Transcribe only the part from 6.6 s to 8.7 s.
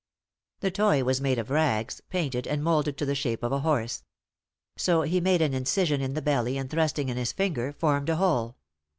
thrusting in his finger, formed a hole.